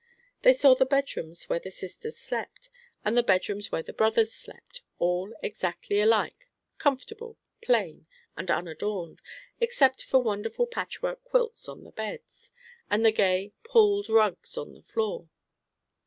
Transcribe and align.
They 0.41 0.53
saw 0.53 0.73
the 0.73 0.87
bedrooms 0.87 1.47
where 1.47 1.59
the 1.59 1.69
sisters 1.69 2.17
slept, 2.17 2.71
and 3.05 3.15
the 3.15 3.21
bedrooms 3.21 3.71
where 3.71 3.83
the 3.83 3.93
brothers 3.93 4.33
slept, 4.33 4.81
all 4.97 5.31
exactly 5.43 5.99
alike, 6.01 6.49
comfortable, 6.79 7.37
plain, 7.61 8.07
and 8.35 8.49
unadorned, 8.49 9.21
except 9.59 10.01
for 10.01 10.23
wonderful 10.23 10.65
patchwork 10.65 11.23
quilts 11.23 11.69
on 11.69 11.83
the 11.83 11.91
beds, 11.91 12.51
and 12.89 13.05
the 13.05 13.11
gay 13.11 13.53
"pulled" 13.63 14.09
rugs 14.09 14.57
on 14.57 14.73
the 14.73 14.81
floors. 14.81 15.27